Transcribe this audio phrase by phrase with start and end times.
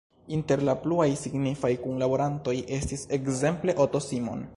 [0.35, 4.43] Inter la pluaj signifaj kunlaborantoj estis ekzemple Otto Simon.